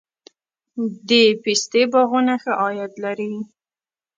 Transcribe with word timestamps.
د 1.09 1.11
پستې 1.43 1.83
باغونه 1.91 2.33
ښه 2.41 2.53
عاید 2.61 2.91
لري؟ 3.03 3.31